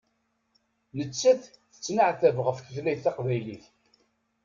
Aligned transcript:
Nettat 0.97 1.41
tettneɛtab 1.73 2.37
ɣef 2.45 2.57
tutlayt 2.59 3.01
taqbaylit. 3.05 3.65